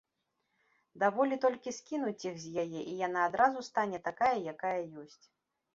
Даволі 1.03 1.35
толькі 1.43 1.75
скінуць 1.81 2.23
іх 2.29 2.35
з 2.45 2.65
яе, 2.65 2.81
і 2.85 2.93
яна 3.07 3.19
адразу 3.31 3.59
стане 3.73 3.97
такая, 4.11 4.35
якая 4.57 4.79
ёсць. 5.07 5.25